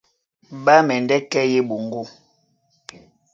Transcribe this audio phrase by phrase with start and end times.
[0.63, 2.01] Ɓá mɛndɛ́ kɛ́ yé eɓoŋgó,